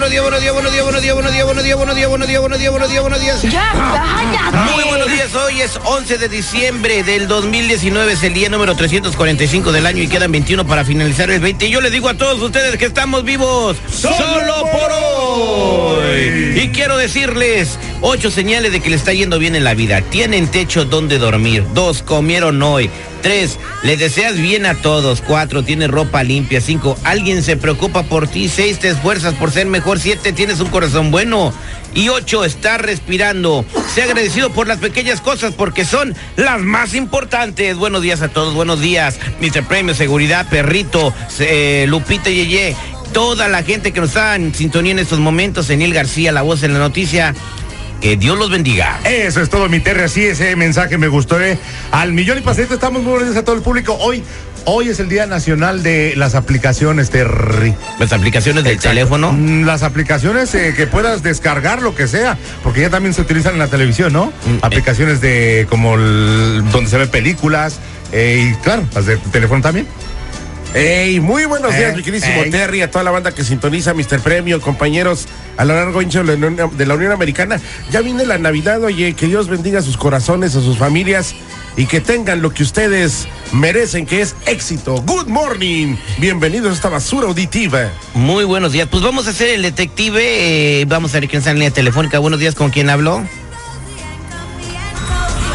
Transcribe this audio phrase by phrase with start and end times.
[0.00, 2.28] Buenos días, buenos días, buenos días, buenos días, buenos días, buenos días, buenos días, buenos
[2.28, 4.72] días, buenos días, buenos días, buenos días, buenos días, buenos días.
[4.72, 9.72] Muy buenos días, hoy es 11 de diciembre del 2019, es el día número 345
[9.72, 11.66] del año y quedan 21 para finalizar el 20.
[11.66, 15.89] Y yo les digo a todos ustedes que estamos vivos solo por hoy.
[16.30, 20.00] Y quiero decirles ocho señales de que le está yendo bien en la vida.
[20.02, 21.64] Tienen techo donde dormir.
[21.74, 22.90] Dos, comieron hoy.
[23.22, 25.20] Tres, le deseas bien a todos.
[25.20, 26.60] Cuatro, tienes ropa limpia.
[26.60, 28.48] Cinco, alguien se preocupa por ti.
[28.48, 29.98] Seis, te esfuerzas por ser mejor.
[29.98, 31.52] Siete, tienes un corazón bueno.
[31.94, 33.64] Y ocho, estás respirando.
[33.92, 37.76] Sé agradecido por las pequeñas cosas porque son las más importantes.
[37.76, 39.18] Buenos días a todos, buenos días.
[39.40, 39.64] Mr.
[39.66, 42.76] Premio, Seguridad, Perrito, eh, Lupita Yeye.
[43.12, 45.68] Toda la gente que nos está en sintonía en estos momentos.
[45.70, 47.34] Enil García, la voz en la noticia.
[48.00, 48.98] Que Dios los bendiga.
[49.04, 50.02] Eso es todo, mi Terry.
[50.02, 51.40] Así ese mensaje me gustó.
[51.40, 51.58] ¿eh?
[51.90, 53.94] Al millón y pasadito estamos muy días a todo el público.
[54.00, 54.22] Hoy,
[54.64, 57.74] hoy es el Día Nacional de las Aplicaciones, Terry.
[57.98, 59.32] Las aplicaciones del teléfono.
[59.32, 63.52] Mm, Las aplicaciones eh, que puedas descargar, lo que sea, porque ya también se utilizan
[63.54, 64.26] en la televisión, ¿no?
[64.26, 64.58] Mm, eh.
[64.62, 67.80] Aplicaciones de como el- donde se ven películas
[68.12, 69.86] eh, y claro, las de teléfono también.
[70.72, 72.42] Ey, muy buenos días, Eh, mi queridísimo.
[72.48, 74.20] Terry, a toda la banda que sintoniza Mr.
[74.20, 75.26] Premio, compañeros
[75.56, 77.60] a lo largo y ancho de la Unión- de la Unión Americana.
[77.90, 81.34] Ya viene la Navidad, oye, que Dios bendiga sus corazones, a sus familias
[81.76, 85.02] y que tengan lo que ustedes merecen, que es éxito.
[85.02, 87.90] Good morning, bienvenidos a esta basura auditiva.
[88.14, 88.86] Muy buenos días.
[88.88, 90.20] Pues vamos a hacer el detective.
[90.22, 92.20] eh, vamos a ver quién está en línea telefónica.
[92.20, 93.24] Buenos días, ¿con quién habló?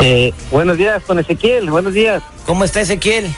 [0.02, 2.22] Eh, buenos días, con Ezequiel, buenos días.
[2.46, 3.34] ¿Cómo está Ezequiel?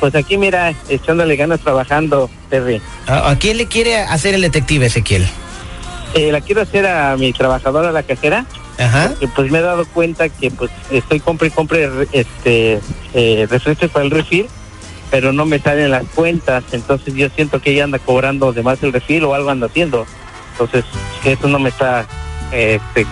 [0.00, 2.80] Pues aquí mira, echándole ganas trabajando, Terry.
[3.06, 5.26] ¿A, a quién le quiere hacer el detective, Ezequiel?
[6.14, 8.46] Eh, la quiero hacer a mi trabajadora, la cajera,
[8.78, 9.14] Ajá.
[9.18, 12.80] que pues me he dado cuenta que pues estoy compre y compre este
[13.14, 14.46] eh, refrescos para el refil,
[15.10, 18.82] pero no me salen las cuentas, entonces yo siento que ella anda cobrando de más
[18.82, 20.06] el refil o algo anda haciendo.
[20.52, 20.84] Entonces,
[21.22, 22.06] que eso no me está
[22.52, 23.06] eh, este,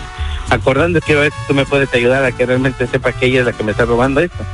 [0.51, 3.47] acordando, quiero ver si tú me puedes ayudar a que realmente sepa que ella es
[3.47, 4.45] la que me está robando esto.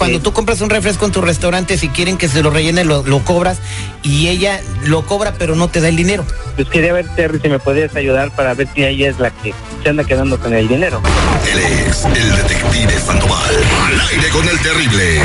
[0.00, 3.02] Cuando tú compras un refresco en tu restaurante, si quieren que se lo rellene, lo,
[3.02, 3.58] lo cobras
[4.02, 6.24] y ella lo cobra, pero no te da el dinero.
[6.56, 9.52] Pues quería ver, Terry, si me podías ayudar para ver si ella es la que
[9.82, 11.02] se anda quedando con el dinero.
[11.52, 13.54] Él es el detective Sandoval.
[13.88, 15.20] Al aire con el terrible.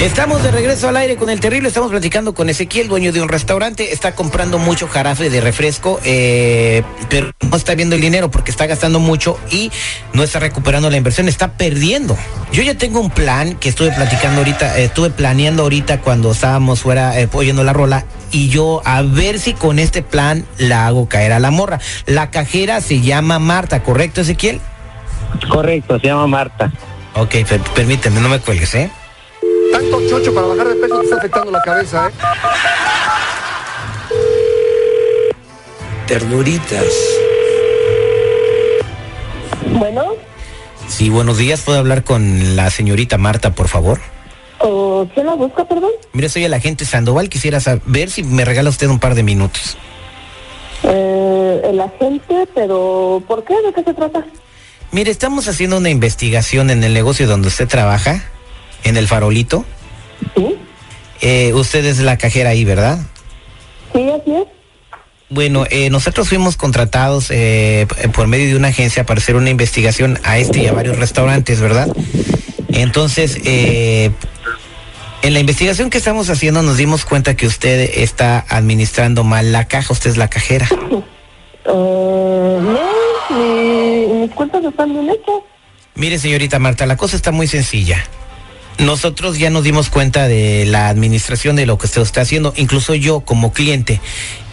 [0.00, 1.68] Estamos de regreso al aire con el terrible.
[1.68, 3.92] Estamos platicando con Ezequiel, dueño de un restaurante.
[3.92, 8.66] Está comprando mucho jarafe de refresco, eh, pero no está viendo el dinero porque está
[8.66, 9.70] gastando mucho y
[10.14, 11.28] no está recuperando la inversión.
[11.28, 12.16] Está perdiendo.
[12.50, 16.80] Yo ya tengo un plan que estuve platicando ahorita, eh, estuve planeando ahorita cuando estábamos
[16.80, 18.06] fuera eh, oyendo la rola.
[18.30, 21.78] Y yo a ver si con este plan la hago caer a la morra.
[22.06, 24.60] La cajera se llama Marta, ¿correcto, Ezequiel?
[25.50, 26.72] Correcto, se llama Marta.
[27.16, 28.90] Ok, per- permíteme, no me cuelgues, ¿eh?
[30.10, 32.12] Chocho para bajar de peso te está afectando la cabeza, ¿eh?
[36.06, 36.84] Ternuritas.
[39.78, 40.14] Bueno,
[40.88, 41.60] Sí, buenos días.
[41.60, 44.00] ¿Puedo hablar con la señorita Marta, por favor?
[44.58, 45.92] ¿o ¿quién la busca, perdón?
[46.12, 47.28] Mire, soy el agente Sandoval.
[47.28, 49.78] Quisiera saber si me regala usted un par de minutos.
[50.82, 53.54] Eh, el agente, pero ¿por qué?
[53.64, 54.26] ¿De qué se trata?
[54.90, 58.24] Mire, estamos haciendo una investigación en el negocio donde usted trabaja,
[58.82, 59.64] en el farolito.
[60.36, 60.56] Sí,
[61.22, 62.98] Eh, usted es la cajera ahí, ¿verdad?
[63.92, 64.44] sí, así es.
[65.28, 70.18] Bueno, eh, nosotros fuimos contratados eh, por medio de una agencia para hacer una investigación
[70.24, 71.88] a este y a varios restaurantes, ¿verdad?
[72.72, 74.10] Entonces, eh,
[75.22, 79.66] en la investigación que estamos haciendo nos dimos cuenta que usted está administrando mal la
[79.68, 80.68] caja, usted es la cajera.
[81.66, 82.80] Eh, no,
[83.36, 85.42] mi- mis cuentas están bien hechas.
[85.94, 88.02] Mire, señorita Marta, la cosa está muy sencilla.
[88.80, 92.54] Nosotros ya nos dimos cuenta de la administración de lo que usted está haciendo.
[92.56, 94.00] Incluso yo, como cliente,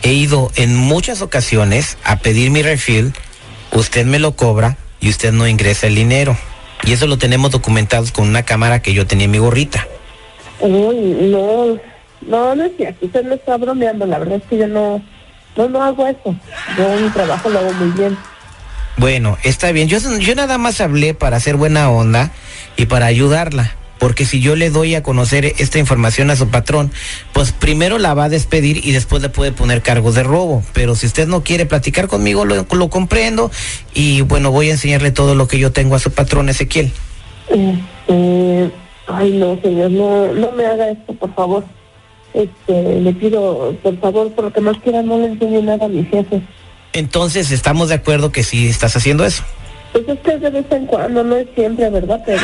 [0.04, 3.14] he ido en muchas ocasiones a pedir mi refill.
[3.72, 6.38] Usted me lo cobra y usted no ingresa el dinero.
[6.84, 9.88] Y eso lo tenemos documentado con una cámara que yo tenía en mi gorrita.
[10.60, 10.96] Uy,
[11.32, 11.80] no,
[12.28, 15.02] No, no es cierto, usted me está bromeando, la verdad es que yo no,
[15.56, 16.36] no, no hago eso.
[16.78, 18.18] Yo mi trabajo lo hago muy bien.
[18.98, 19.88] Bueno, está bien.
[19.88, 22.32] Yo, yo nada más hablé para hacer buena onda
[22.76, 23.76] y para ayudarla.
[24.00, 26.92] Porque si yo le doy a conocer esta información a su patrón,
[27.34, 30.64] pues primero la va a despedir y después le puede poner cargos de robo.
[30.74, 33.52] Pero si usted no quiere platicar conmigo, lo, lo comprendo.
[33.94, 36.92] Y bueno, voy a enseñarle todo lo que yo tengo a su patrón, Ezequiel.
[37.50, 38.72] Este,
[39.08, 41.64] ay no, señor, no, no me haga esto, por favor.
[42.34, 45.90] Este, le pido, por favor, por lo que más quiera, no le enseñe nada a
[45.90, 46.42] mi jefe.
[46.94, 49.44] Entonces, estamos de acuerdo que sí estás haciendo eso.
[49.92, 52.22] Pues es que de vez en cuando, no es siempre, ¿verdad?
[52.26, 52.42] Pero,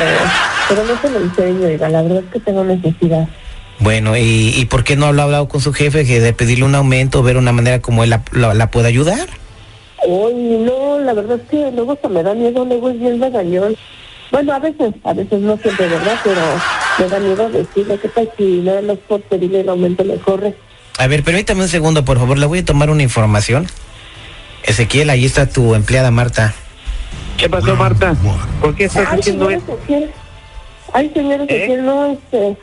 [0.68, 3.28] pero no se lo enseño, oiga, la verdad es que tengo necesidad.
[3.80, 6.64] Bueno, ¿y, y por qué no lo ha hablado con su jefe que de pedirle
[6.64, 9.28] un aumento, ver una manera como él la, la, la pueda ayudar?
[10.06, 13.76] Uy, no, la verdad es que luego se me da miedo, luego es bien regañón.
[14.30, 16.18] Bueno, a veces, a veces no siempre, ¿verdad?
[16.24, 16.40] Pero
[16.98, 20.54] me da miedo decirle que tal si nada más por pedirle el aumento le corre.
[20.98, 23.66] A ver, permítame un segundo, por favor, le voy a tomar una información.
[24.62, 26.54] Ezequiel, ahí está tu empleada Marta.
[27.38, 28.14] ¿Qué pasó, Marta?
[28.60, 29.50] ¿Por qué estás Ay, haciendo?
[29.50, 30.10] Ezequiel.
[30.92, 32.56] Ay, señor Ezequiel, no, este...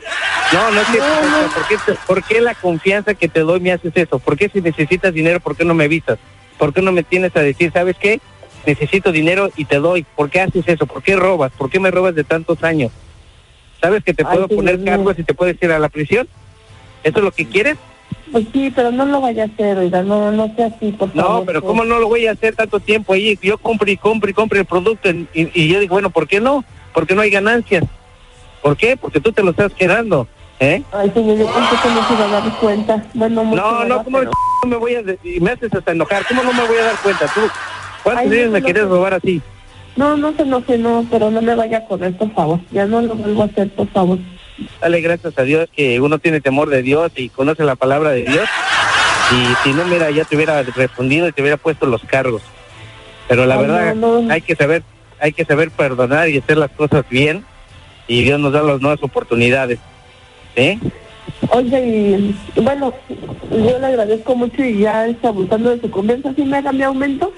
[0.52, 1.48] No, no es que, No, no.
[1.54, 4.18] ¿por, qué, te- ¿por qué la confianza que te doy me haces eso?
[4.18, 6.18] ¿Por qué si necesitas dinero, por qué no me avisas?
[6.58, 8.20] ¿Por qué no me tienes a decir, ¿sabes qué?
[8.66, 10.04] Necesito dinero y te doy.
[10.16, 10.86] ¿Por qué haces eso?
[10.86, 11.52] ¿Por qué robas?
[11.52, 12.92] ¿Por qué me robas de tantos años?
[13.80, 16.28] ¿Sabes que te Ay, puedo poner cargos y te puedes ir a la prisión?
[17.02, 17.76] ¿Eso es lo que quieres?
[18.30, 21.40] Pues sí, pero no lo vaya a hacer, oiga, no, no sea así, por favor.
[21.40, 21.68] No, pero pues.
[21.70, 23.38] ¿cómo no lo voy a hacer tanto tiempo ahí?
[23.42, 26.40] Yo compro y compro y compro el producto y, y yo digo, bueno, ¿por qué
[26.40, 26.64] no?
[26.94, 27.84] Porque no hay ganancias.
[28.62, 28.96] ¿Por qué?
[28.96, 30.26] Porque tú te lo estás quedando,
[30.60, 30.82] ¿eh?
[30.92, 33.04] Ay, señor, yo pensé que no se iba a dar cuenta.
[33.14, 34.04] Bueno, No, no.
[34.04, 34.30] ¿cómo Pero-
[34.66, 35.00] me voy a...
[35.24, 36.24] y me haces hasta enojar?
[36.26, 37.26] ¿Cómo no me voy a dar cuenta?
[37.34, 37.40] ¿Tú
[38.04, 39.42] cuántos Ay, días no, me no, quieres robar así?
[39.96, 42.60] No, no se enoje, no, pero no me vaya a correr, por favor.
[42.70, 44.18] Ya no lo vuelvo a hacer, por favor.
[44.80, 48.22] Dale gracias a Dios que uno tiene temor de Dios y conoce la palabra de
[48.24, 48.48] Dios.
[49.32, 52.42] Y si no, mira, ya te hubiera respondido y te hubiera puesto los cargos.
[53.28, 54.32] Pero la Ay, verdad, no, no.
[54.32, 54.82] hay que saber,
[55.20, 57.44] hay que saber perdonar y hacer las cosas bien.
[58.08, 59.78] Y Dios nos da las nuevas oportunidades.
[60.56, 60.78] ¿Sí?
[61.48, 61.80] Oye,
[62.54, 62.92] y bueno,
[63.50, 66.32] yo le agradezco mucho y ya está abusando de su confianza.
[66.36, 67.32] ¿Sí me haga mi aumento?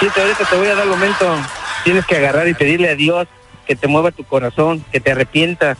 [0.00, 1.36] Sí, te, ahorita te voy a dar el momento.
[1.84, 3.28] Tienes que agarrar y pedirle a Dios
[3.66, 5.78] que te mueva tu corazón, que te arrepientas.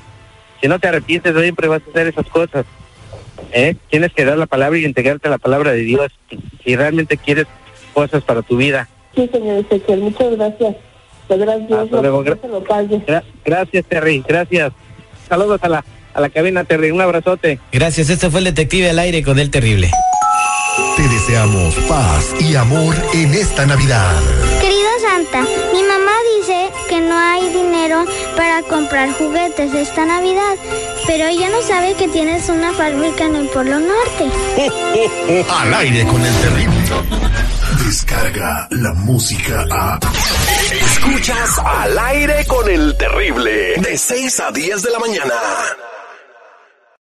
[0.60, 2.64] Si no te arrepientes, siempre vas a hacer esas cosas.
[3.52, 3.76] ¿eh?
[3.90, 6.10] Tienes que dar la palabra y integrarte a la palabra de Dios.
[6.64, 7.46] Si realmente quieres
[7.94, 8.88] cosas para tu vida.
[9.14, 10.76] Sí, señor Ezequiel, muchas gracias.
[11.28, 11.36] Lo,
[12.02, 12.24] luego.
[12.24, 14.24] Gra- gracias, Terry.
[14.26, 14.72] Gracias.
[15.28, 15.84] Saludos a la,
[16.14, 16.90] a la cabina, Terry.
[16.90, 17.58] Un abrazote.
[17.72, 19.90] Gracias, este fue el detective al aire con el terrible.
[20.96, 24.12] Te deseamos paz y amor en esta Navidad.
[24.60, 25.82] Querido Santa, mi
[27.00, 28.04] no hay dinero
[28.36, 30.56] para comprar juguetes esta Navidad,
[31.06, 34.30] pero ella no sabe que tienes una fábrica en el Polo Norte.
[35.60, 36.78] Al aire con el terrible.
[37.84, 39.98] Descarga la música a.
[40.72, 43.74] Escuchas al aire con el terrible.
[43.78, 45.34] De 6 a 10 de la mañana.